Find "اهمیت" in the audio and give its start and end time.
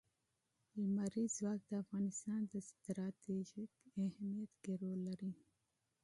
4.05-4.51